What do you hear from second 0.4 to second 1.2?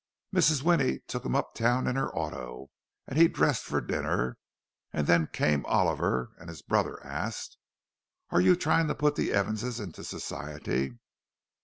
Winnie